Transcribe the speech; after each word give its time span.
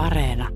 Areena. 0.00 0.48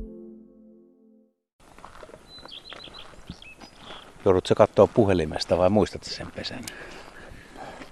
Joudutko 4.25 4.55
katsoa 4.55 4.87
puhelimesta 4.87 5.59
vai 5.59 5.71
muistatko 5.71 6.11
sen 6.11 6.27
pesän? 6.37 6.65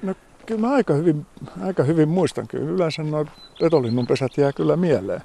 No 0.02 0.14
kyllä 0.46 0.60
mä 0.60 0.72
aika 0.72 0.94
hyvin, 0.94 1.26
aika 1.62 1.82
hyvin 1.82 2.08
muistan. 2.08 2.48
Kyllä 2.48 2.70
yleensä 2.70 3.02
nuo 3.02 3.26
petolinnun 3.60 4.06
pesät 4.06 4.38
jää 4.38 4.52
kyllä 4.52 4.76
mieleen. 4.76 5.20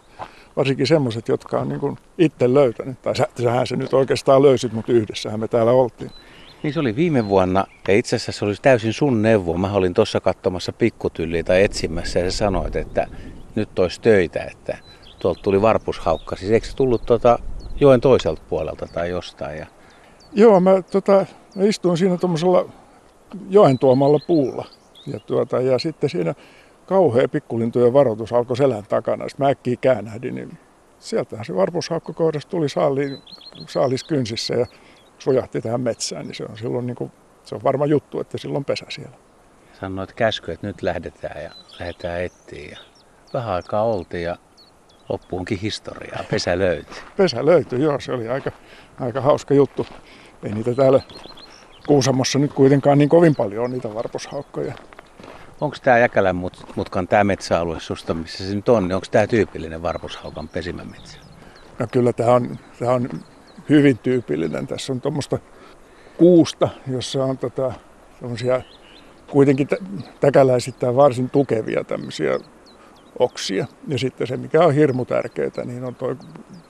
Varsinkin 0.56 0.88
semmoiset, 0.88 1.28
jotka 1.28 1.60
on 1.60 1.70
niin 1.70 1.98
itse 2.18 2.54
löytänyt. 2.54 3.02
Tai 3.02 3.16
sä, 3.16 3.28
sähän 3.44 3.68
se 3.68 3.76
nyt 3.76 3.94
oikeastaan 3.94 4.42
löysit, 4.42 4.74
mutta 4.74 4.92
yhdessähän 4.92 5.40
me 5.40 5.48
täällä 5.48 5.72
oltiin. 5.72 6.12
Niin 6.64 6.74
se 6.74 6.80
oli 6.80 6.96
viime 6.96 7.28
vuonna 7.28 7.66
ja 7.88 7.96
itse 7.96 8.16
asiassa 8.16 8.32
se 8.32 8.46
oli 8.46 8.56
täysin 8.62 8.94
sun 8.94 9.22
neuvo. 9.22 9.58
Mä 9.58 9.74
olin 9.74 9.94
tuossa 9.94 10.20
katsomassa 10.20 10.74
pikkutylliä 10.74 11.44
tai 11.44 11.64
etsimässä 11.64 12.20
ja 12.20 12.32
sä 12.32 12.38
sanoit, 12.38 12.76
että 12.76 13.08
nyt 13.56 13.80
olisi 13.80 14.02
töitä, 14.02 14.44
että 14.44 14.78
tuolta 15.20 15.42
tuli 15.42 15.62
varpushaukka. 15.62 16.36
Siis 16.36 16.52
eikö 16.52 16.68
se 16.68 16.76
tullut 16.76 17.06
tuota 17.06 17.40
joen 17.80 18.02
toiselta 18.02 18.42
puolelta 18.50 18.88
tai 18.94 19.10
jostain? 19.10 19.58
Ja... 19.58 19.66
Joo, 20.34 20.60
mä, 20.60 20.82
tota, 20.82 21.26
mä 21.56 21.64
istuin 21.64 21.98
siinä 21.98 22.18
tuommoisella 22.18 22.70
joen 23.50 23.80
tuomalla 23.80 24.20
puulla. 24.28 24.66
Ja, 25.08 25.20
tuota, 25.20 25.62
ja 25.62 25.80
sitten 25.80 26.10
siinä 26.10 26.34
kauhea 26.86 27.30
pikkulintujen 27.30 27.94
varoitus 27.94 28.34
alkoi 28.34 28.58
selän 28.58 28.84
takana. 28.90 29.30
Sitten 29.30 29.46
mä 29.46 29.50
äkkiä 29.50 29.76
käännähdin, 29.82 30.36
niin 30.36 30.58
sieltähän 31.00 31.46
se 31.46 31.56
varpushaukko 31.56 32.14
kohdassa 32.14 32.50
tuli 32.50 32.70
saali, 32.70 33.20
saalis 33.68 34.04
kynsissä 34.04 34.54
ja 34.54 34.66
sujahti 35.20 35.62
tähän 35.62 35.82
metsään. 35.82 36.26
Niin 36.26 36.36
se 36.36 36.46
on 36.50 36.58
silloin 36.58 36.88
niin 36.88 36.96
kuin, 36.96 37.12
se 37.44 37.56
on 37.56 37.64
varma 37.64 37.86
juttu, 37.86 38.20
että 38.20 38.38
silloin 38.38 38.66
pesä 38.66 38.86
siellä. 38.90 39.18
Sanoit 39.80 40.14
käsky, 40.14 40.52
että 40.52 40.68
nyt 40.68 40.82
lähdetään 40.82 41.44
ja 41.44 41.52
lähdetään 41.80 42.22
etsiä. 42.22 42.70
Ja 42.70 42.78
vähän 43.34 43.54
aikaa 43.54 43.84
oltiin 43.84 44.24
ja 44.24 44.38
loppuunkin 45.10 45.60
historiaa. 45.60 46.24
Pesä 46.32 46.60
löytyi. 46.60 46.96
Pesä 47.18 47.46
löytyi, 47.46 47.82
joo. 47.82 48.00
Se 48.00 48.12
oli 48.12 48.28
aika, 48.28 48.52
aika 49.00 49.22
hauska 49.22 49.54
juttu. 49.54 49.88
Ei 50.44 50.52
niitä 50.52 50.74
täällä 50.74 51.02
Kuusamossa 51.88 52.40
nyt 52.40 52.54
kuitenkaan 52.54 52.98
niin 52.98 53.10
kovin 53.10 53.36
paljon 53.36 53.64
on 53.64 53.72
niitä 53.72 53.94
varpushaukkoja. 53.94 54.74
Onko 55.62 55.78
tämä 55.84 55.98
Jäkälän 55.98 56.36
mutkan 56.76 57.08
tämä 57.08 57.24
metsäalue 57.24 57.80
susta, 57.80 58.14
missä 58.14 58.48
se 58.48 58.56
nyt 58.56 58.70
on, 58.70 58.88
niin 58.88 58.96
onko 58.96 59.08
tämä 59.12 59.28
tyypillinen 59.28 59.82
varpushaukan 59.82 60.48
pesimämetsä? 60.48 61.20
No 61.80 61.88
kyllä 61.92 62.14
tämä 62.14 62.32
on, 62.32 62.58
tämä 62.80 62.92
on 62.92 63.10
hyvin 63.70 63.98
tyypillinen. 63.98 64.68
Tässä 64.68 64.94
on 64.94 65.02
tuommoista 65.02 65.40
kuusta, 66.18 66.70
jossa 66.88 67.24
on 67.24 67.38
tota, 67.38 67.74
kuitenkin 69.28 69.68
täkäläisittäin 70.20 70.96
varsin 70.96 71.30
tukevia 71.30 71.84
tämmöisiä 71.84 72.40
oksia. 73.20 73.66
Ja 73.88 74.00
sitten 74.00 74.28
se, 74.28 74.38
mikä 74.38 74.66
on 74.66 74.74
hirmu 74.74 75.06
tärkeää, 75.06 75.66
niin 75.66 75.84
on 75.84 75.96
toi, 75.96 76.16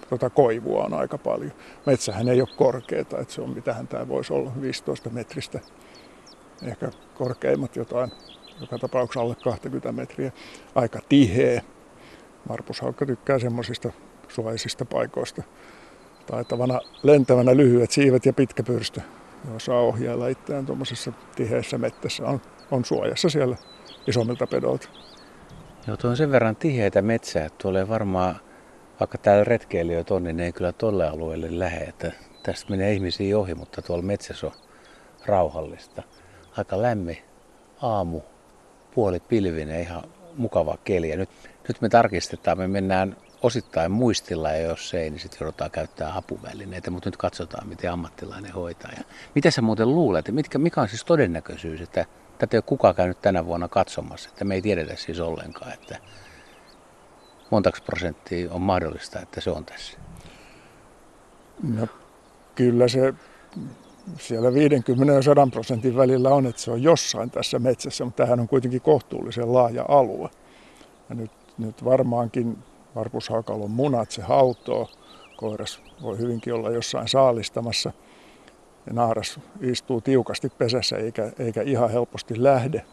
tota 0.10 0.30
koivua 0.30 0.84
on 0.84 0.94
aika 0.94 1.18
paljon. 1.18 1.52
Metsähän 1.86 2.28
ei 2.28 2.42
ole 2.42 2.50
korkeata, 2.58 3.20
että 3.20 3.34
se 3.34 3.42
on 3.42 3.50
mitähän 3.50 3.88
tämä 3.88 4.08
voisi 4.08 4.34
olla 4.34 4.52
15 4.62 5.10
metristä. 5.10 5.60
Ehkä 6.64 6.90
korkeimmat 7.16 7.76
jotain, 7.76 8.12
joka 8.62 8.78
tapauksessa 8.78 9.22
alle 9.22 9.36
20 9.44 9.92
metriä. 9.92 10.32
Aika 10.76 11.00
tiheä. 11.10 11.62
Marpushaukka 12.50 13.06
tykkää 13.06 13.40
semmoisista 13.40 13.92
suojaisista 14.28 14.86
paikoista. 14.86 15.44
Taitavana 16.26 16.82
lentävänä 17.04 17.58
lyhyet 17.58 17.92
siivet 17.92 18.26
ja 18.26 18.34
pitkä 18.34 18.64
pyrstö, 18.64 19.02
saa 19.58 19.82
ohjailla 19.82 20.28
itseään 20.28 20.66
tuommoisessa 20.66 21.14
tiheässä 21.36 21.78
mettässä. 21.78 22.26
On, 22.26 22.42
on 22.72 22.86
suojassa 22.86 23.30
siellä 23.30 23.58
isommilta 24.08 24.48
pedolta. 24.48 24.90
Joo, 25.88 25.98
tuo 25.98 26.10
on 26.10 26.18
sen 26.18 26.32
verran 26.32 26.56
tiheitä 26.56 27.02
metsää, 27.02 27.46
että 27.46 27.58
tuolla 27.62 27.88
varmaan, 27.88 28.36
vaikka 29.00 29.18
täällä 29.18 29.44
retkeilijöitä 29.44 30.14
on, 30.14 30.24
niin 30.24 30.38
ne 30.38 30.46
ei 30.46 30.52
kyllä 30.52 30.72
tolle 30.72 31.08
alueelle 31.08 31.60
lähde. 31.60 31.84
Että 31.84 32.12
tästä 32.44 32.70
menee 32.70 32.94
ihmisiä 32.94 33.38
ohi, 33.38 33.56
mutta 33.56 33.82
tuolla 33.82 34.04
metsässä 34.04 34.48
on 34.48 34.54
rauhallista. 35.26 36.04
Aika 36.58 36.82
lämmin 36.82 37.18
aamu, 37.82 38.22
puoli 38.96 39.20
pilvinen, 39.20 39.82
ihan 39.82 40.04
mukava 40.38 40.78
keli. 40.84 41.10
Ja 41.10 41.18
nyt, 41.18 41.30
nyt 41.68 41.82
me 41.82 41.90
tarkistetaan, 41.90 42.58
me 42.58 42.68
mennään 42.68 43.18
osittain 43.42 43.92
muistilla 43.92 44.52
ja 44.52 44.62
jos 44.62 44.94
ei, 44.94 45.10
niin 45.10 45.20
sitten 45.20 45.38
joudutaan 45.42 45.72
käyttää 45.72 46.16
apuvälineitä, 46.16 46.92
mutta 46.92 47.10
nyt 47.10 47.18
katsotaan, 47.18 47.68
miten 47.68 47.92
ammattilainen 47.92 48.52
hoitaa. 48.52 48.92
Ja 48.98 49.04
mitä 49.36 49.52
sä 49.52 49.62
muuten 49.62 49.96
luulet, 49.96 50.32
mitkä, 50.32 50.58
mikä 50.58 50.82
on 50.82 50.90
siis 50.90 51.06
todennäköisyys, 51.06 51.82
että 51.82 52.06
tätä 52.38 52.56
ei 52.56 52.58
ole 52.58 52.64
kukaan 52.66 52.96
käynyt 52.96 53.22
tänä 53.22 53.46
vuonna 53.46 53.68
katsomassa, 53.68 54.30
että 54.30 54.46
me 54.46 54.56
ei 54.56 54.62
tiedetä 54.62 54.96
siis 54.96 55.20
ollenkaan, 55.20 55.74
että 55.74 55.98
montako 57.50 57.78
prosenttia 57.86 58.54
on 58.54 58.62
mahdollista, 58.62 59.20
että 59.20 59.42
se 59.42 59.50
on 59.50 59.66
tässä? 59.66 59.98
No 61.64 61.88
kyllä 62.56 62.88
se 62.88 63.14
siellä 64.20 64.54
50 64.54 65.14
ja 65.14 65.22
100 65.22 65.48
prosentin 65.52 65.98
välillä 65.98 66.30
on, 66.30 66.46
että 66.46 66.62
se 66.62 66.72
on 66.72 66.84
jossain 66.84 67.32
tässä 67.32 67.60
metsässä, 67.60 68.06
mutta 68.06 68.24
tähän 68.24 68.40
on 68.40 68.48
kuitenkin 68.48 68.82
kohtuullisen 68.82 69.54
laaja 69.54 69.86
alue. 69.88 70.30
Ja 71.10 71.16
nyt, 71.16 71.32
nyt 71.58 71.86
varmaankin 71.86 72.58
varpushaukalon 72.96 73.72
munat 73.72 74.12
se 74.12 74.22
hautoo. 74.22 74.90
Koiras 75.38 75.82
voi 76.02 76.18
hyvinkin 76.18 76.54
olla 76.54 76.72
jossain 76.72 77.08
saalistamassa– 77.08 77.92
ja 78.88 78.94
naaras 78.94 79.40
istuu 79.62 80.02
tiukasti 80.02 80.50
pesässä 80.50 80.98
eikä, 80.98 81.32
eikä 81.40 81.62
ihan 81.62 81.92
helposti 81.92 82.44
lähde. 82.44 82.86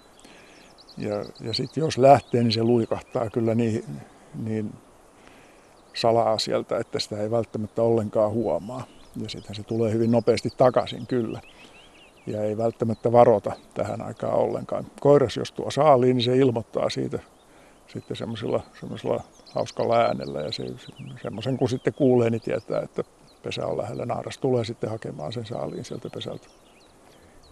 Ja, 0.98 1.24
ja 1.40 1.54
sitten 1.54 1.80
jos 1.80 1.98
lähtee, 1.98 2.42
niin 2.42 2.52
se 2.52 2.62
luikahtaa 2.62 3.30
kyllä 3.30 3.54
niin, 3.54 3.84
niin 4.44 4.72
salaa 5.94 6.38
sieltä, 6.38 6.78
että 6.78 6.98
sitä 6.98 7.18
ei 7.18 7.30
välttämättä 7.30 7.82
ollenkaan 7.82 8.30
huomaa. 8.30 8.84
Ja 9.22 9.28
sitten 9.28 9.54
se 9.54 9.62
tulee 9.62 9.92
hyvin 9.92 10.10
nopeasti 10.10 10.48
takaisin 10.56 11.06
kyllä. 11.06 11.40
Ja 12.26 12.42
ei 12.42 12.56
välttämättä 12.56 13.12
varota 13.12 13.52
tähän 13.74 14.02
aikaan 14.02 14.34
ollenkaan. 14.34 14.86
Koiras, 15.00 15.36
jos 15.36 15.52
tuo 15.52 15.70
saaliin, 15.70 16.16
niin 16.16 16.24
se 16.24 16.36
ilmoittaa 16.36 16.90
siitä 16.90 17.18
sitten 17.86 18.16
semmoisella, 18.16 19.22
hauskalla 19.54 19.96
äänellä. 19.96 20.40
Ja 20.40 20.52
se, 20.52 20.64
semmoisen 21.22 21.56
kun 21.56 21.68
sitten 21.68 21.94
kuulee, 21.94 22.30
niin 22.30 22.40
tietää, 22.40 22.80
että 22.80 23.04
pesä 23.44 23.66
on 23.66 23.78
lähellä. 23.78 24.06
Naaras 24.06 24.38
tulee 24.38 24.64
sitten 24.64 24.90
hakemaan 24.90 25.32
sen 25.32 25.46
saaliin 25.46 25.84
sieltä 25.84 26.08
pesältä. 26.14 26.48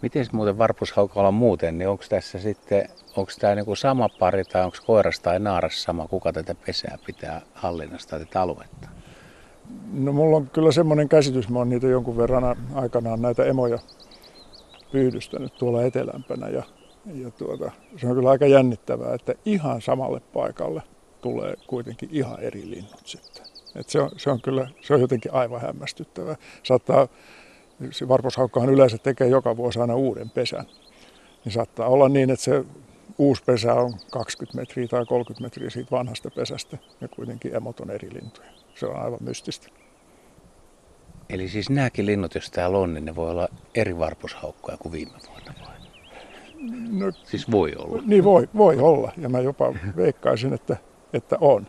Miten 0.02 0.26
muuten 0.32 0.58
varpushaukalla 0.58 1.30
muuten, 1.30 1.78
niin 1.78 1.88
onko 1.88 2.04
tässä 2.08 2.38
sitten, 2.38 2.88
onko 3.16 3.32
tämä 3.40 3.54
niinku 3.54 3.76
sama 3.76 4.08
pari 4.08 4.44
tai 4.44 4.64
onko 4.64 4.76
koiras 4.86 5.20
tai 5.20 5.38
naaras 5.38 5.82
sama, 5.82 6.08
kuka 6.08 6.32
tätä 6.32 6.54
pesää 6.66 6.98
pitää 7.06 7.40
hallinnasta 7.54 8.18
tätä 8.18 8.42
aluetta? 8.42 8.88
No 9.92 10.12
mulla 10.12 10.36
on 10.36 10.50
kyllä 10.50 10.72
semmoinen 10.72 11.08
käsitys, 11.08 11.48
mä 11.48 11.58
oon 11.58 11.68
niitä 11.68 11.86
jonkun 11.86 12.16
verran 12.16 12.56
aikanaan 12.74 13.22
näitä 13.22 13.44
emoja 13.44 13.78
pyydystänyt 14.92 15.54
tuolla 15.54 15.82
etelämpänä 15.82 16.48
ja, 16.48 16.62
ja 17.14 17.30
tuota, 17.30 17.70
se 17.96 18.06
on 18.06 18.14
kyllä 18.14 18.30
aika 18.30 18.46
jännittävää, 18.46 19.14
että 19.14 19.34
ihan 19.44 19.82
samalle 19.82 20.20
paikalle 20.20 20.82
tulee 21.20 21.54
kuitenkin 21.66 22.08
ihan 22.12 22.40
eri 22.40 22.70
linnut 22.70 23.00
sitten. 23.04 23.51
Et 23.74 23.88
se, 23.88 24.00
on, 24.00 24.10
se, 24.16 24.30
on 24.30 24.40
kyllä, 24.40 24.68
se 24.80 24.94
on 24.94 25.00
jotenkin 25.00 25.32
aivan 25.34 25.60
hämmästyttävää. 25.60 26.36
Saattaa, 26.62 27.08
se 27.90 28.08
varposhaukkahan 28.08 28.70
yleensä 28.70 28.98
tekee 28.98 29.28
joka 29.28 29.56
vuosi 29.56 29.80
aina 29.80 29.94
uuden 29.94 30.30
pesän. 30.30 30.66
Niin 31.44 31.52
saattaa 31.52 31.88
olla 31.88 32.08
niin, 32.08 32.30
että 32.30 32.44
se 32.44 32.64
uusi 33.18 33.42
pesä 33.44 33.74
on 33.74 33.94
20 34.10 34.58
metriä 34.60 34.88
tai 34.88 35.06
30 35.06 35.42
metriä 35.42 35.70
siitä 35.70 35.90
vanhasta 35.90 36.30
pesästä 36.30 36.78
ja 37.00 37.08
kuitenkin 37.08 37.56
emot 37.56 37.80
on 37.80 37.90
eri 37.90 38.14
lintuja. 38.14 38.48
Se 38.74 38.86
on 38.86 38.96
aivan 38.96 39.18
mystistä. 39.20 39.68
Eli 41.28 41.48
siis 41.48 41.70
nämäkin 41.70 42.06
linnut, 42.06 42.34
jos 42.34 42.50
täällä 42.50 42.78
on, 42.78 42.94
niin 42.94 43.04
ne 43.04 43.14
voi 43.14 43.30
olla 43.30 43.48
eri 43.74 43.98
varpushaukkoja 43.98 44.76
kuin 44.76 44.92
viime 44.92 45.12
vuonna 45.28 45.54
vai? 45.60 45.76
No, 46.90 47.12
siis 47.24 47.50
voi 47.50 47.72
olla. 47.78 48.02
Niin 48.06 48.24
voi, 48.24 48.48
voi 48.56 48.78
olla 48.78 49.12
ja 49.16 49.28
mä 49.28 49.40
jopa 49.40 49.74
veikkaisin, 49.96 50.52
että, 50.52 50.76
että 51.12 51.36
on 51.40 51.66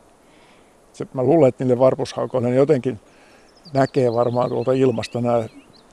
se, 0.94 1.08
mä 1.14 1.24
luulen, 1.24 1.50
että 1.50 1.64
niille 1.64 1.80
varpushaukoille 1.80 2.50
ne 2.50 2.56
jotenkin 2.56 3.00
näkee 3.74 4.13
varmaan 4.13 4.50
tuolta 4.50 4.72
ilmasta 4.72 5.22
nämä 5.22 5.44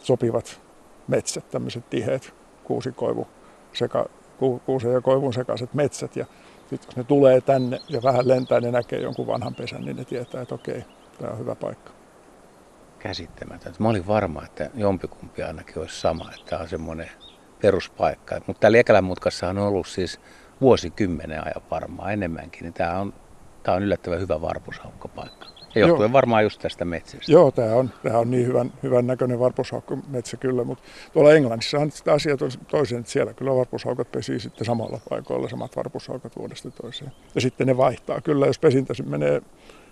sopivat 0.03 0.61
metsät, 1.09 1.51
tämmöiset 1.51 1.91
tiheät 1.91 2.35
kuusikoivu, 2.65 3.29
seka, 3.73 4.07
ku, 4.39 4.63
kuusen 4.67 4.93
ja 4.93 5.01
koivun 5.01 5.33
sekaiset 5.33 5.75
metsät. 5.75 6.17
Ja 6.17 6.27
sitten 6.71 6.89
jos 6.89 6.97
ne 6.97 7.05
tulee 7.05 7.41
tänne 7.41 7.79
ja 7.89 8.03
vähän 8.03 8.29
lentää, 8.29 8.61
ne 8.61 8.71
näkee 8.71 9.01
jonkun 9.01 9.27
vanhan 9.27 9.55
pesän, 9.55 9.85
niin 9.85 9.97
ne 9.97 10.05
tietää, 10.05 10.43
että 10.43 10.55
okei, 10.55 10.85
tämä 11.19 11.33
on 11.33 11.39
hyvä 11.39 11.55
paikka. 11.55 11.93
Käsittämätöntä. 12.99 13.83
Mä 13.83 13.89
olin 13.89 14.07
varma, 14.07 14.45
että 14.45 14.71
jompikumpi 14.75 15.43
ainakin 15.43 15.79
olisi 15.79 16.01
sama, 16.01 16.31
että 16.35 16.51
tämä 16.51 16.63
on 16.63 16.69
semmoinen 16.69 17.11
peruspaikka. 17.63 18.41
Mutta 18.47 18.61
täällä 18.61 18.79
Ekelän 18.79 19.05
mutkassa 19.05 19.49
on 19.49 19.59
ollut 19.59 19.87
siis 19.87 20.21
vuosikymmenen 20.61 21.45
ajan 21.45 21.63
varmaan 21.71 22.13
enemmänkin, 22.13 22.63
niin 22.63 22.73
tämä 22.73 22.99
on 22.99 23.13
Tämä 23.63 23.77
on 23.77 23.83
yllättävän 23.83 24.21
hyvä 24.21 24.41
varpushaukkapaikka. 24.41 25.47
Ja 25.75 25.81
johtuen 25.81 26.09
Joo. 26.09 26.13
varmaan 26.13 26.43
just 26.43 26.61
tästä 26.61 26.85
metsästä. 26.85 27.33
Joo, 27.33 27.51
tämä 27.51 27.75
on, 27.75 27.91
tämä 28.03 28.19
on 28.19 28.31
niin 28.31 28.47
hyvän, 28.47 28.73
hyvän 28.83 29.07
näköinen 29.07 29.41
varpushaukkametsä 29.41 30.37
kyllä, 30.37 30.65
mutta 30.65 30.85
tuolla 31.13 31.33
Englannissa 31.33 31.79
on 31.79 31.91
sitä 31.91 32.13
asiaa 32.13 32.37
toisen, 32.71 32.99
että 32.99 33.13
siellä 33.13 33.35
kyllä 33.35 33.57
varpushaukat 33.57 34.13
pesii 34.13 34.41
sitten 34.41 34.65
samalla 34.67 35.01
paikoilla, 35.09 35.49
samat 35.49 35.77
varpushaukat 35.77 36.37
vuodesta 36.37 36.71
toiseen. 36.71 37.13
Ja 37.35 37.41
sitten 37.41 37.67
ne 37.67 37.77
vaihtaa 37.77 38.21
kyllä, 38.21 38.47
jos 38.47 38.59
pesintä 38.59 38.95
menee 39.07 39.43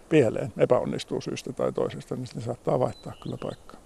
pieleen, 0.08 0.52
epäonnistuu 0.58 1.20
syystä 1.20 1.52
tai 1.52 1.72
toisesta, 1.72 2.16
niin 2.16 2.26
sitten 2.26 2.42
saattaa 2.42 2.80
vaihtaa 2.80 3.12
kyllä 3.22 3.36
paikkaa. 3.42 3.80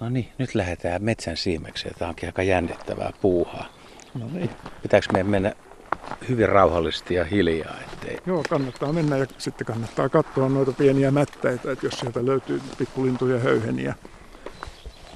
No 0.00 0.08
niin, 0.08 0.28
nyt 0.38 0.54
lähdetään 0.54 1.04
metsän 1.04 1.36
siimekseen. 1.36 1.94
Tämä 1.98 2.08
onkin 2.08 2.28
aika 2.28 2.42
jännittävää 2.42 3.12
puuhaa. 3.20 3.66
No 4.14 4.26
niin. 4.32 4.50
Pitääkö 4.82 5.06
meidän 5.12 5.30
mennä 5.30 5.52
hyvin 6.28 6.48
rauhallisesti 6.48 7.14
ja 7.14 7.24
hiljaa? 7.24 7.74
Ettei... 7.92 8.18
Joo, 8.26 8.42
kannattaa 8.50 8.92
mennä 8.92 9.16
ja 9.16 9.26
sitten 9.38 9.66
kannattaa 9.66 10.08
katsoa 10.08 10.48
noita 10.48 10.72
pieniä 10.72 11.10
mättäitä, 11.10 11.72
että 11.72 11.86
jos 11.86 11.94
sieltä 11.94 12.26
löytyy 12.26 12.62
pikkulintuja 12.78 13.38
höyheniä, 13.38 13.94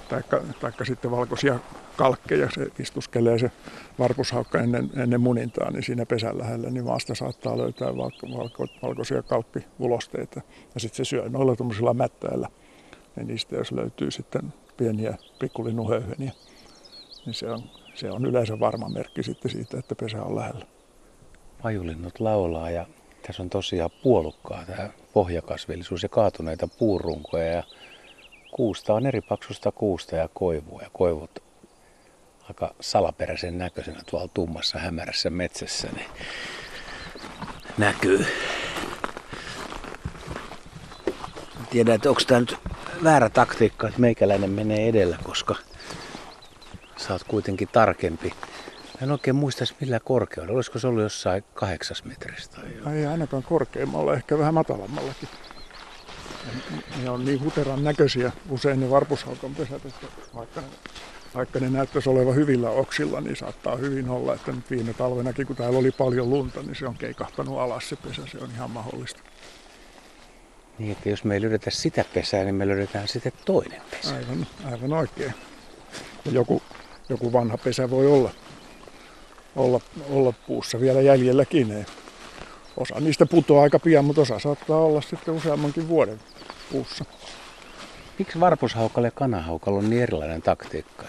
taikka, 0.08 0.40
taikka 0.60 0.84
sitten 0.84 1.10
valkoisia 1.10 1.58
kalkkeja, 1.96 2.48
se 2.54 2.66
istuskelee 2.78 3.38
se 3.38 3.50
varpushaukka 3.98 4.58
ennen, 4.58 4.90
ennen 4.96 5.20
munintaa, 5.20 5.70
niin 5.70 5.82
siinä 5.82 6.06
pesän 6.06 6.38
lähellä, 6.38 6.70
niin 6.70 6.84
maasta 6.84 7.14
saattaa 7.14 7.58
löytää 7.58 7.96
valko, 7.96 8.26
valko, 8.38 8.66
valkoisia 8.82 9.22
kalkkivulosteita. 9.22 10.40
Ja 10.74 10.80
sitten 10.80 10.96
se 10.96 11.04
syö 11.04 11.28
noilla 11.28 11.56
tuommoisilla 11.56 11.94
mättäillä. 11.94 12.48
Ja 13.16 13.24
niistä 13.24 13.56
jos 13.56 13.72
löytyy 13.72 14.10
sitten 14.10 14.54
pieniä 14.76 15.14
pikkulinnuhöyheniä, 15.38 16.32
niin 17.26 17.34
se 17.34 17.50
on, 17.50 17.62
se 17.96 18.10
on 18.10 18.26
yleensä 18.26 18.60
varma 18.60 18.88
merkki 18.88 19.22
sitten 19.22 19.50
siitä, 19.50 19.78
että 19.78 19.94
pesä 19.94 20.22
on 20.22 20.36
lähellä. 20.36 20.66
Pajulinnut 21.62 22.20
laulaa 22.20 22.70
ja 22.70 22.86
tässä 23.26 23.42
on 23.42 23.50
tosiaan 23.50 23.90
puolukkaa 24.02 24.64
tämä 24.66 24.90
pohjakasvillisuus 25.12 26.02
ja 26.02 26.08
kaatuneita 26.08 26.68
puurunkoja 26.68 27.46
ja 27.46 27.62
kuusta 28.50 28.94
on 28.94 29.06
eri 29.06 29.20
paksusta 29.20 29.72
kuusta 29.72 30.16
ja 30.16 30.28
koivua 30.34 30.82
ja 30.82 30.90
koivut 30.92 31.42
aika 32.48 32.74
salaperäisen 32.80 33.58
näköisenä 33.58 34.00
tuolla 34.10 34.28
tummassa 34.34 34.78
hämärässä 34.78 35.30
metsässä 35.30 35.88
niin 35.94 36.06
näkyy. 37.78 38.26
Tiedän, 41.70 41.94
että 41.94 42.08
onko 42.08 42.20
tämä 42.26 42.40
nyt 42.40 42.56
väärä 43.04 43.30
taktiikka, 43.30 43.88
että 43.88 44.00
meikäläinen 44.00 44.50
menee 44.50 44.88
edellä, 44.88 45.18
koska 45.22 45.54
sä 47.06 47.12
oot 47.12 47.24
kuitenkin 47.24 47.68
tarkempi. 47.72 48.32
En 49.02 49.10
oikein 49.10 49.36
muista 49.36 49.64
millä 49.80 50.00
korkeudella. 50.00 50.56
Olisiko 50.56 50.78
se 50.78 50.86
ollut 50.86 51.02
jossain 51.02 51.44
kahdeksas 51.54 52.04
metristä? 52.04 52.60
Ei 52.94 53.06
ainakaan 53.06 53.42
korkeammalla, 53.42 54.14
ehkä 54.14 54.38
vähän 54.38 54.54
matalammallakin. 54.54 55.28
Ne 57.02 57.10
on 57.10 57.24
niin 57.24 57.44
huteran 57.44 57.84
näköisiä 57.84 58.32
usein 58.48 58.80
ne 58.80 58.90
varpushaukan 58.90 59.54
pesät, 59.54 59.86
että 59.86 60.06
vaikka 60.34 60.60
ne, 60.60 60.66
vaikka 61.34 61.60
ne 61.60 61.70
näyttäisi 61.70 62.08
olevan 62.08 62.34
hyvillä 62.34 62.70
oksilla, 62.70 63.20
niin 63.20 63.36
saattaa 63.36 63.76
hyvin 63.76 64.08
olla, 64.08 64.34
että 64.34 64.52
nyt 64.52 64.70
viime 64.70 64.94
talvenakin, 64.94 65.46
kun 65.46 65.56
täällä 65.56 65.78
oli 65.78 65.90
paljon 65.90 66.30
lunta, 66.30 66.62
niin 66.62 66.76
se 66.76 66.86
on 66.86 66.94
keikahtanut 66.94 67.58
alas 67.58 67.88
se 67.88 67.96
pesä. 67.96 68.22
Se 68.32 68.38
on 68.38 68.50
ihan 68.50 68.70
mahdollista. 68.70 69.20
Niin, 70.78 70.92
että 70.92 71.08
jos 71.08 71.24
me 71.24 71.34
ei 71.34 71.42
löydetä 71.42 71.70
sitä 71.70 72.04
pesää, 72.14 72.44
niin 72.44 72.54
me 72.54 72.68
löydetään 72.68 73.08
sitten 73.08 73.32
toinen 73.44 73.82
pesä. 73.90 74.14
Aivan, 74.14 74.46
aivan 74.64 74.92
oikein. 74.92 75.34
Joku, 76.24 76.62
joku 77.08 77.32
vanha 77.32 77.58
pesä 77.58 77.90
voi 77.90 78.06
olla, 78.06 78.30
olla, 79.56 79.80
olla 80.10 80.32
puussa 80.46 80.80
vielä 80.80 81.00
jäljelläkin. 81.00 81.86
Osa 82.76 83.00
niistä 83.00 83.26
putoaa 83.26 83.62
aika 83.62 83.78
pian, 83.78 84.04
mutta 84.04 84.22
osa 84.22 84.38
saattaa 84.38 84.78
olla 84.78 85.00
sitten 85.00 85.34
useammankin 85.34 85.88
vuoden 85.88 86.20
puussa. 86.72 87.04
Miksi 88.18 88.40
varpushaukalle 88.40 89.08
ja 89.08 89.12
kanahaukalla 89.12 89.78
on 89.78 89.90
niin 89.90 90.02
erilainen 90.02 90.42
taktiikka? 90.42 91.04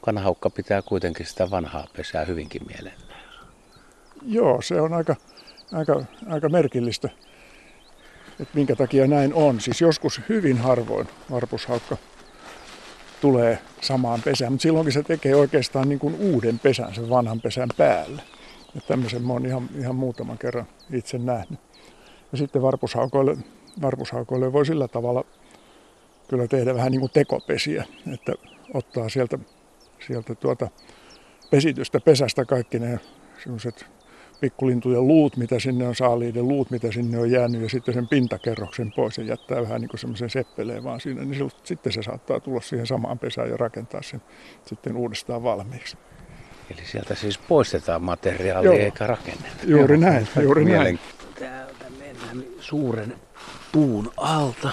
Kanahaukka 0.00 0.50
pitää 0.50 0.82
kuitenkin 0.82 1.26
sitä 1.26 1.50
vanhaa 1.50 1.86
pesää 1.96 2.24
hyvinkin 2.24 2.62
mielellään. 2.66 3.20
Joo, 4.26 4.62
se 4.62 4.80
on 4.80 4.92
aika, 4.92 5.16
aika, 5.72 6.04
aika 6.28 6.48
merkillistä 6.48 7.08
että 8.40 8.54
minkä 8.54 8.76
takia 8.76 9.06
näin 9.06 9.34
on. 9.34 9.60
Siis 9.60 9.80
joskus 9.80 10.20
hyvin 10.28 10.58
harvoin 10.58 11.08
varpushaukka 11.30 11.96
tulee 13.20 13.58
samaan 13.80 14.22
pesään, 14.22 14.52
mutta 14.52 14.62
silloinkin 14.62 14.92
se 14.92 15.02
tekee 15.02 15.34
oikeastaan 15.34 15.88
niin 15.88 15.98
kuin 15.98 16.14
uuden 16.14 16.58
pesän 16.58 16.94
sen 16.94 17.10
vanhan 17.10 17.40
pesän 17.40 17.68
päälle. 17.76 18.22
Ja 18.74 18.80
tämmöisen 18.80 19.22
mä 19.22 19.32
oon 19.32 19.46
ihan, 19.46 19.68
ihan 19.78 19.94
muutaman 19.94 20.38
kerran 20.38 20.66
itse 20.92 21.18
nähnyt. 21.18 21.60
Ja 22.32 22.38
sitten 22.38 22.62
varpushaukoille, 22.62 23.36
varpushaukoille 23.82 24.52
voi 24.52 24.66
sillä 24.66 24.88
tavalla 24.88 25.24
kyllä 26.28 26.46
tehdä 26.46 26.74
vähän 26.74 26.92
niin 26.92 27.00
kuin 27.00 27.12
tekopesiä, 27.12 27.84
että 28.12 28.32
ottaa 28.74 29.08
sieltä, 29.08 29.38
sieltä 30.06 30.34
tuota 30.34 30.68
pesitystä 31.50 32.00
pesästä 32.00 32.44
kaikki 32.44 32.78
ne 32.78 33.00
sellaiset 33.44 33.86
pikkulintujen 34.40 35.06
luut, 35.08 35.36
mitä 35.36 35.58
sinne 35.58 35.88
on, 35.88 35.94
saaliiden 35.94 36.48
luut, 36.48 36.70
mitä 36.70 36.92
sinne 36.92 37.18
on 37.18 37.30
jäänyt, 37.30 37.62
ja 37.62 37.68
sitten 37.68 37.94
sen 37.94 38.08
pintakerroksen 38.08 38.92
pois 38.92 39.18
ja 39.18 39.24
jättää 39.24 39.62
vähän 39.62 39.80
niin 39.80 39.88
kuin 39.88 40.00
semmoisen 40.00 40.30
seppeleen 40.30 40.84
vaan 40.84 41.00
siinä, 41.00 41.20
niin 41.20 41.34
silloin, 41.34 41.52
sitten 41.64 41.92
se 41.92 42.02
saattaa 42.02 42.40
tulla 42.40 42.60
siihen 42.60 42.86
samaan 42.86 43.18
pesään 43.18 43.50
ja 43.50 43.56
rakentaa 43.56 44.02
sen 44.02 44.22
sitten 44.66 44.96
uudestaan 44.96 45.42
valmiiksi. 45.42 45.96
Eli 46.70 46.84
sieltä 46.84 47.14
siis 47.14 47.38
poistetaan 47.38 48.02
materiaalia 48.02 48.72
Joo. 48.72 48.80
eikä 48.80 49.06
rakenneta. 49.06 49.56
Juuri 49.66 49.94
Joo. 49.94 50.10
näin, 50.10 50.28
juuri 50.42 50.64
Mielen... 50.64 50.84
näin. 50.84 50.98
Täältä 51.38 51.84
mennään 51.98 52.44
suuren 52.60 53.14
puun 53.72 54.12
alta 54.16 54.70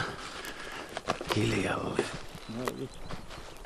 kiljalle. 1.33 2.03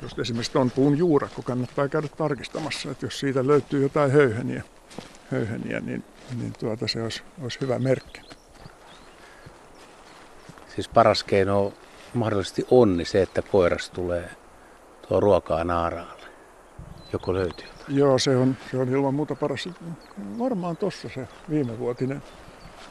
Just 0.02 0.18
esimerkiksi 0.18 0.52
tuon 0.52 0.70
puun 0.70 0.98
juurakko 0.98 1.42
kannattaa 1.42 1.88
käydä 1.88 2.08
tarkistamassa, 2.08 2.90
että 2.90 3.06
jos 3.06 3.20
siitä 3.20 3.46
löytyy 3.46 3.82
jotain 3.82 4.10
höyheniä, 4.10 4.62
höyheniä, 5.32 5.80
niin, 5.80 6.04
niin 6.38 6.52
tuota, 6.58 6.88
se 6.88 7.02
olisi, 7.02 7.22
olisi 7.42 7.60
hyvä 7.60 7.78
merkki. 7.78 8.20
Siis 10.74 10.88
paras 10.88 11.24
keino 11.24 11.72
mahdollisesti 12.14 12.66
onni 12.70 13.04
se, 13.04 13.22
että 13.22 13.42
koiras 13.42 13.90
tulee 13.90 14.30
tuo 15.08 15.20
ruokaa 15.20 15.64
naaraalle. 15.64 16.22
Joko 17.12 17.34
löytyy 17.34 17.72
Joo, 17.88 18.18
se 18.18 18.36
on, 18.36 18.56
se 18.70 18.78
on 18.78 18.88
ilman 18.88 19.14
muuta 19.14 19.34
paras. 19.34 19.68
Varmaan 20.38 20.76
tossa 20.76 21.08
se 21.14 21.28
viimevuotinen, 21.50 22.22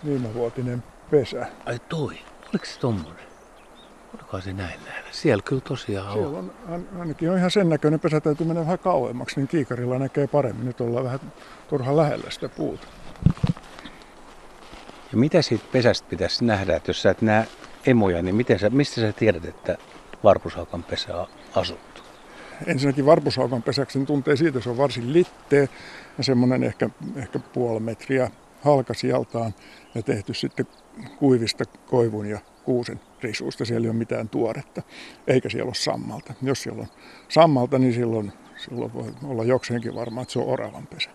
viimevuotinen 0.05 0.83
pesä. 1.11 1.47
Ai 1.65 1.79
toi, 1.89 2.17
oliko 2.49 2.65
se 2.65 2.79
tommonen? 2.79 3.30
Olikohan 4.13 4.41
se 4.41 4.53
näin 4.53 4.79
lähellä? 4.85 5.09
Siellä 5.11 5.43
kyllä 5.45 5.61
tosiaan 5.61 6.13
Siellä 6.13 6.37
on. 6.37 6.51
Ainakin 6.99 7.31
on 7.31 7.37
ihan 7.37 7.51
sen 7.51 7.69
näköinen 7.69 7.99
pesä, 7.99 8.21
täytyy 8.21 8.47
mennä 8.47 8.61
vähän 8.61 8.79
kauemmaksi, 8.79 9.35
niin 9.35 9.47
kiikarilla 9.47 9.99
näkee 9.99 10.27
paremmin. 10.27 10.65
Nyt 10.65 10.81
ollaan 10.81 11.05
vähän 11.05 11.19
turha 11.69 11.97
lähellä 11.97 12.29
sitä 12.29 12.49
puuta. 12.49 12.87
Ja 15.11 15.17
mitä 15.17 15.41
siitä 15.41 15.65
pesästä 15.71 16.07
pitäisi 16.09 16.45
nähdä, 16.45 16.75
että 16.75 16.89
jos 16.89 17.01
sä 17.01 17.11
et 17.11 17.21
näe 17.21 17.47
emoja, 17.85 18.21
niin 18.21 18.35
miten 18.35 18.59
sä, 18.59 18.69
mistä 18.69 19.01
sä 19.01 19.13
tiedät, 19.13 19.45
että 19.45 19.77
varpushaukan 20.23 20.83
pesä 20.83 21.17
on 21.17 21.27
asuttu? 21.55 22.01
Ensinnäkin 22.65 23.05
varpushaukan 23.05 23.63
pesäksi 23.63 24.05
tuntee 24.05 24.35
siitä, 24.35 24.61
se 24.61 24.69
on 24.69 24.77
varsin 24.77 25.13
litteä 25.13 25.67
ja 26.17 26.23
semmoinen 26.23 26.63
ehkä, 26.63 26.89
ehkä 27.15 27.39
puoli 27.39 27.79
metriä 27.79 28.31
halkasijaltaan 28.61 29.53
ja 29.95 30.03
tehty 30.03 30.33
sitten 30.33 30.67
kuivista 31.19 31.63
koivun 31.85 32.25
ja 32.25 32.39
kuusen 32.63 32.99
risuista. 33.21 33.65
Siellä 33.65 33.85
ei 33.85 33.89
ole 33.89 33.97
mitään 33.97 34.29
tuoretta, 34.29 34.81
eikä 35.27 35.49
siellä 35.49 35.67
ole 35.67 35.75
sammalta. 35.75 36.33
Jos 36.41 36.61
siellä 36.61 36.81
on 36.81 36.87
sammalta, 37.29 37.79
niin 37.79 37.93
silloin, 37.93 38.31
silloin 38.57 38.93
voi 38.93 39.13
olla 39.23 39.43
jokseenkin 39.43 39.95
varma, 39.95 40.21
että 40.21 40.31
se 40.31 40.39
on 40.39 40.47
oravan 40.47 40.87
pesä. 40.87 41.09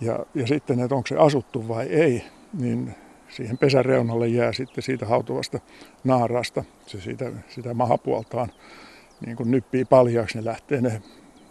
Ja, 0.00 0.26
ja 0.34 0.46
sitten, 0.46 0.80
että 0.80 0.94
onko 0.94 1.06
se 1.06 1.16
asuttu 1.16 1.68
vai 1.68 1.86
ei, 1.86 2.24
niin 2.60 2.94
siihen 3.28 3.58
pesän 3.58 3.84
reunalle 3.84 4.28
jää 4.28 4.52
sitten 4.52 4.84
siitä 4.84 5.06
hautuvasta 5.06 5.60
naarasta, 6.04 6.64
se 6.86 7.00
siitä, 7.00 7.32
sitä 7.48 7.74
mahapuoltaan 7.74 8.52
niin 9.26 9.36
kun 9.36 9.50
nyppii 9.50 9.84
paljaaksi, 9.84 10.38
ne 10.38 10.44
lähtee 10.44 10.80
ne, 10.80 11.02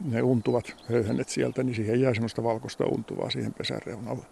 ne 0.05 0.21
untuvat 0.21 0.75
höyhenet 0.89 1.29
sieltä, 1.29 1.63
niin 1.63 1.75
siihen 1.75 2.01
jää 2.01 2.13
semmoista 2.13 2.43
valkoista 2.43 2.85
untuvaa 2.85 3.29
siihen 3.29 3.53
pesän 3.53 3.81
reunalle. 3.85 4.25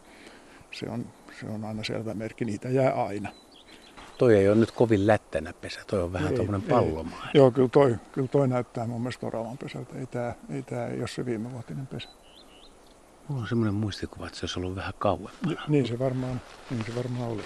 Se 0.71 0.89
on, 0.89 1.05
se 1.39 1.45
on 1.45 1.65
aina 1.65 1.83
selvä 1.83 2.13
merkki, 2.13 2.45
niitä 2.45 2.69
jää 2.69 3.05
aina. 3.05 3.29
Toi 4.17 4.35
ei 4.35 4.49
ole 4.49 4.55
nyt 4.55 4.71
kovin 4.71 5.07
lättänä 5.07 5.53
pesä, 5.53 5.81
toi 5.87 6.01
on 6.01 6.13
vähän 6.13 6.33
tuommoinen 6.33 6.69
pallomaa. 6.69 7.27
Joo, 7.33 7.51
kyllä 7.51 7.69
toi, 7.69 7.95
kyllä 8.11 8.27
toi 8.27 8.47
näyttää 8.47 8.87
mun 8.87 9.01
mielestä 9.01 9.27
oravan 9.27 9.57
pesältä. 9.57 9.99
Ei 9.99 10.05
tämä 10.05 10.33
ei, 10.49 10.61
tää, 10.61 10.87
ei 10.87 10.99
ole 10.99 11.07
se 11.07 11.25
viimevuotinen 11.25 11.87
pesä. 11.87 12.09
Mulla 13.27 13.41
on 13.41 13.47
semmoinen 13.47 13.73
muistikuva, 13.73 14.27
että 14.27 14.39
se 14.39 14.43
olisi 14.43 14.59
ollut 14.59 14.75
vähän 14.75 14.93
kauempana. 14.99 15.61
Niin 15.67 15.87
se 15.87 15.99
varmaan, 15.99 16.41
niin 16.69 16.85
se 16.85 16.95
varmaan 16.95 17.29
oli. 17.29 17.43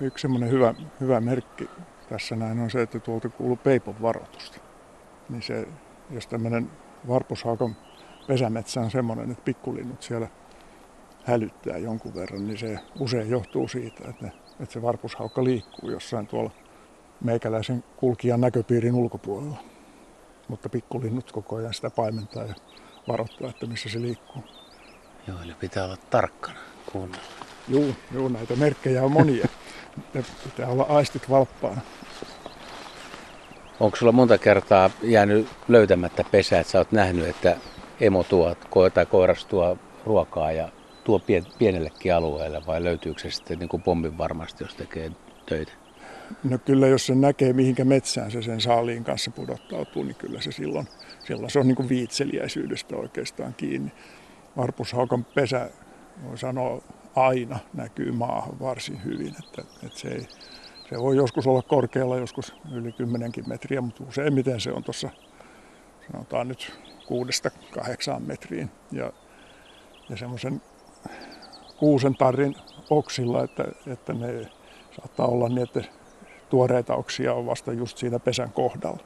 Yksi 0.00 0.22
semmoinen 0.22 0.50
hyvä, 0.50 0.74
hyvä 1.00 1.20
merkki 1.20 1.68
tässä 2.08 2.36
näin 2.36 2.58
on 2.58 2.70
se, 2.70 2.82
että 2.82 2.98
tuolta 2.98 3.28
kuuluu 3.28 3.56
peipon 3.56 4.02
varoitusta. 4.02 4.60
Niin 5.28 5.42
se, 5.42 5.68
jos 6.10 6.26
tämmöinen 6.26 6.70
varpushaakon 7.08 7.76
pesämetsä 8.26 8.80
on 8.80 8.90
semmoinen, 8.90 9.30
että 9.30 9.44
pikkulinnut 9.44 10.02
siellä 10.02 10.28
hälyttää 11.24 11.78
jonkun 11.78 12.14
verran, 12.14 12.46
niin 12.46 12.58
se 12.58 12.78
usein 13.00 13.30
johtuu 13.30 13.68
siitä, 13.68 14.08
että, 14.08 14.24
ne, 14.24 14.32
että 14.60 14.72
se 14.72 14.82
varpushaukka 14.82 15.44
liikkuu 15.44 15.90
jossain 15.90 16.26
tuolla 16.26 16.50
meikäläisen 17.20 17.84
kulkijan 17.96 18.40
näköpiirin 18.40 18.94
ulkopuolella. 18.94 19.56
Mutta 20.48 20.68
pikkulinnut 20.68 21.32
koko 21.32 21.56
ajan 21.56 21.74
sitä 21.74 21.90
paimentaa 21.90 22.44
ja 22.44 22.54
varoittaa, 23.08 23.50
että 23.50 23.66
missä 23.66 23.88
se 23.88 24.02
liikkuu. 24.02 24.44
Joo, 25.26 25.38
eli 25.44 25.54
pitää 25.60 25.84
olla 25.84 25.96
tarkkana 26.10 26.58
kuunnella. 26.92 27.24
Juu, 27.68 27.94
juu, 28.14 28.28
näitä 28.28 28.56
merkkejä 28.56 29.02
on 29.02 29.12
monia. 29.12 29.48
pitää 30.44 30.68
olla 30.68 30.82
aistit 30.82 31.30
valppaana. 31.30 31.80
Onko 33.80 33.96
sulla 33.96 34.12
monta 34.12 34.38
kertaa 34.38 34.90
jäänyt 35.02 35.48
löytämättä 35.68 36.24
pesää, 36.30 36.60
että 36.60 36.70
sä 36.70 36.78
oot 36.78 36.92
nähnyt, 36.92 37.28
että 37.28 37.56
emo 38.00 38.22
tuo 38.22 38.56
tai 38.94 39.06
koiras 39.06 39.44
tuo 39.44 39.78
ruokaa 40.06 40.52
ja 40.52 40.68
tuo 41.04 41.18
pien, 41.18 41.46
pienellekin 41.58 42.14
alueelle 42.14 42.62
vai 42.66 42.84
löytyykö 42.84 43.20
se 43.20 43.30
sitten 43.30 43.58
niin 43.58 43.68
kuin 43.68 43.82
pommin 43.82 44.18
varmasti, 44.18 44.64
jos 44.64 44.74
tekee 44.74 45.10
töitä? 45.46 45.72
No 46.44 46.58
kyllä, 46.58 46.86
jos 46.86 47.06
se 47.06 47.14
näkee 47.14 47.52
mihinkä 47.52 47.84
metsään 47.84 48.30
se 48.30 48.42
sen 48.42 48.60
saaliin 48.60 49.04
kanssa 49.04 49.30
pudottautuu, 49.30 50.02
niin 50.02 50.16
kyllä 50.16 50.40
se 50.40 50.52
silloin, 50.52 50.88
silloin 51.24 51.50
se 51.50 51.58
on 51.58 51.68
niin 51.68 51.76
kuin 51.76 51.88
viitseliäisyydestä 51.88 52.96
oikeastaan 52.96 53.54
kiinni. 53.54 53.92
Varpushaukan 54.56 55.24
pesä, 55.24 55.70
voi 56.24 56.38
sanoa, 56.38 56.82
aina 57.16 57.58
näkyy 57.74 58.12
maahan 58.12 58.60
varsin 58.60 59.04
hyvin, 59.04 59.34
että, 59.44 59.62
että 59.86 59.98
se, 59.98 60.08
ei, 60.08 60.28
se 60.88 60.98
voi 60.98 61.16
joskus 61.16 61.46
olla 61.46 61.62
korkealla, 61.62 62.16
joskus 62.16 62.54
yli 62.72 62.92
10 62.92 63.32
metriä, 63.46 63.80
mutta 63.80 64.04
useimmiten 64.08 64.60
se 64.60 64.72
on 64.72 64.84
tuossa, 64.84 65.10
sanotaan 66.12 66.48
nyt 66.48 66.72
kuudesta 67.06 67.50
kahdeksaan 67.70 68.22
metriin. 68.22 68.70
Ja, 68.92 69.12
ja 70.08 70.16
semmoisen 70.16 70.62
kuusen 71.82 72.14
tarrin 72.14 72.54
oksilla, 72.90 73.44
että, 73.44 73.64
että 73.86 74.12
ne 74.12 74.46
saattaa 74.96 75.26
olla 75.26 75.48
niin, 75.48 75.62
että 75.62 75.84
tuoreita 76.50 76.94
oksia 76.94 77.34
on 77.34 77.46
vasta 77.46 77.72
just 77.72 77.98
siinä 77.98 78.18
pesän 78.18 78.52
kohdalla. 78.52 78.98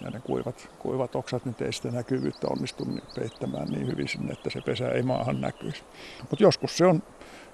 Ja 0.00 0.10
ne 0.10 0.20
kuivat, 0.20 0.68
kuivat 0.78 1.16
oksat 1.16 1.44
nyt 1.44 1.60
ei 1.60 1.72
sitä 1.72 1.90
näkyvyyttä 1.90 2.46
onnistu 2.50 2.84
niin 2.84 3.02
peittämään 3.14 3.68
niin 3.68 3.86
hyvin 3.86 4.08
sinne, 4.08 4.32
että 4.32 4.50
se 4.50 4.60
pesä 4.60 4.88
ei 4.88 5.02
maahan 5.02 5.40
näkyisi. 5.40 5.82
Mutta 6.30 6.42
joskus 6.42 6.76
se 6.76 6.86
on, 6.86 7.02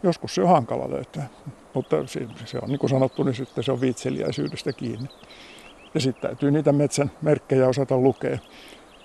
joskus 0.02 0.35
se 0.35 0.43
on 0.43 0.49
hankala 0.49 0.90
löytää. 0.90 1.29
Mutta 1.75 1.97
se 2.45 2.59
on 2.62 2.69
niin 2.69 2.79
kuin 2.79 2.90
sanottu, 2.90 3.23
niin 3.23 3.35
sitten 3.35 3.64
se 3.64 3.73
on 3.73 3.81
viitseliäisyydestä 3.81 4.73
kiinni. 4.73 5.09
Ja 5.95 6.00
sitten 6.00 6.23
täytyy 6.23 6.50
niitä 6.50 6.73
metsän 6.73 7.11
merkkejä 7.23 7.69
osata 7.69 7.99
lukea. 7.99 8.38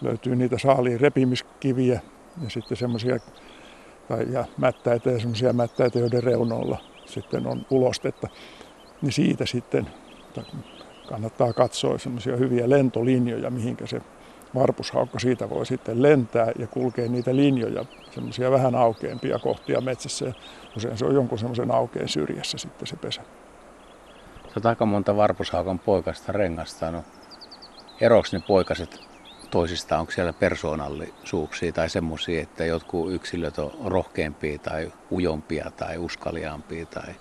Löytyy 0.02 0.36
niitä 0.36 0.58
saaliin 0.58 1.00
repimiskiviä 1.00 2.00
ja 2.44 2.50
sitten 2.50 2.78
semmoisia 2.78 3.20
tai 4.08 4.26
ja 4.32 4.46
mättäitä 4.58 5.12
ja 5.12 5.20
semmoisia 5.20 5.54
mättäitä, 5.54 6.00
joiden 6.00 6.24
reunoilla 6.24 6.78
sitten 7.06 7.48
on 7.48 7.66
ulostetta. 7.70 8.28
Niin 9.02 9.12
siitä 9.12 9.46
sitten 9.46 9.88
kannattaa 11.10 11.54
katsoa 11.54 11.98
semmoisia 11.98 12.36
hyviä 12.36 12.70
lentolinjoja, 12.70 13.50
mihinkä 13.50 13.88
se 13.88 14.02
varpushaukka 14.56 15.20
siitä 15.20 15.50
voi 15.50 15.66
sitten 15.66 16.02
lentää 16.02 16.52
ja 16.60 16.68
kulkea 16.68 17.10
niitä 17.10 17.36
linjoja, 17.36 17.86
semmoisia 18.12 18.52
vähän 18.52 18.76
aukeampia 18.76 19.40
kohtia 19.40 19.82
metsässä. 19.82 20.34
Usein 20.78 20.98
se 20.98 21.06
on 21.06 21.16
jonkun 21.16 21.40
semmoisen 21.40 21.72
aukeen 21.72 22.10
syrjässä 22.10 22.58
sitten 22.58 22.88
se 22.88 22.96
pesä. 22.96 23.22
Sä 24.54 24.70
aika 24.70 24.86
monta 24.86 25.16
varpushaukan 25.16 25.80
poikasta 25.80 26.32
rengastanut. 26.32 27.06
Eroks 28.02 28.34
ne 28.34 28.42
poikaset 28.48 29.14
toisistaan? 29.52 30.02
Onko 30.02 30.12
siellä 30.12 30.34
persoonallisuuksia 30.34 31.72
tai 31.72 31.90
semmoisia, 31.90 32.42
että 32.42 32.66
jotkut 32.66 33.14
yksilöt 33.14 33.60
on 33.60 33.72
rohkeampia 33.86 34.60
tai 34.60 34.92
ujompia 35.12 35.72
tai 35.78 35.98
uskaliaampia 35.98 36.86
tai 36.86 37.16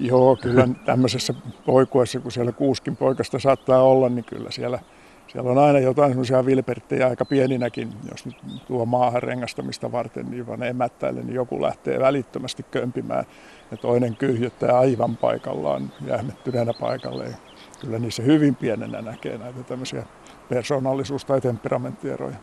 Joo, 0.00 0.36
kyllä 0.36 0.68
tämmöisessä 0.84 1.34
poikuessa, 1.66 2.20
kun 2.20 2.32
siellä 2.32 2.52
kuuskin 2.52 2.96
poikasta 2.96 3.38
saattaa 3.38 3.82
olla, 3.82 4.08
niin 4.08 4.24
kyllä 4.24 4.50
siellä, 4.50 4.78
siellä 5.26 5.50
on 5.50 5.58
aina 5.58 5.78
jotain 5.78 6.10
semmoisia 6.10 6.46
vilperttejä 6.46 7.06
aika 7.06 7.24
pieninäkin, 7.24 7.92
jos 8.10 8.26
nyt 8.26 8.36
tuo 8.66 8.86
maahan 8.86 9.22
rengastamista 9.22 9.92
varten, 9.92 10.30
niin 10.30 10.46
vaan 10.46 10.62
emättäille, 10.62 11.22
niin 11.22 11.34
joku 11.34 11.62
lähtee 11.62 12.00
välittömästi 12.00 12.62
kömpimään 12.70 13.24
ja 13.70 13.76
toinen 13.76 14.16
kyhjyttää 14.16 14.78
aivan 14.78 15.16
paikallaan, 15.16 15.92
jähmettyneenä 16.06 16.72
paikalle. 16.80 17.24
Kyllä 17.80 17.98
niissä 17.98 18.22
hyvin 18.22 18.54
pienenä 18.54 19.02
näkee 19.02 19.38
näitä 19.38 19.62
tämmöisiä 19.62 20.04
persoonallisuus- 20.50 21.24
tai 21.24 21.40
temperamenttieroja. 21.40 22.36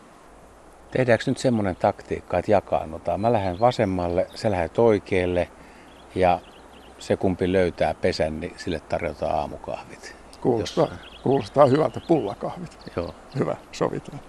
Tehdäänkö 0.92 1.24
nyt 1.28 1.38
semmoinen 1.38 1.76
taktiikka, 1.76 2.40
että 2.40 2.52
jakaannutaan? 2.52 3.22
Mä 3.22 3.34
lähden 3.34 3.60
vasemmalle, 3.60 4.28
sä 4.36 4.52
lähdet 4.52 4.80
oikealle 4.80 5.50
ja 6.16 6.40
se 7.00 7.18
kumpi 7.18 7.52
löytää 7.52 7.94
pesän, 7.94 8.40
niin 8.40 8.54
sille 8.58 8.80
tarjotaan 8.80 9.36
aamukahvit. 9.36 10.16
Kuulostaa, 10.42 10.88
kuulostaa 11.24 11.66
hyvältä 11.66 12.02
pullakahvit. 12.08 12.78
Joo. 12.96 13.16
Hyvä, 13.40 13.56
sovitaan. 13.72 14.20